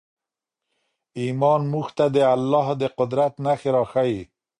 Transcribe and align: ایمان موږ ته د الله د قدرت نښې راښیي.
ایمان 1.21 1.61
موږ 1.71 1.87
ته 1.97 2.05
د 2.15 2.17
الله 2.35 2.67
د 2.81 2.83
قدرت 2.97 3.33
نښې 3.45 3.69
راښیي. 3.75 4.21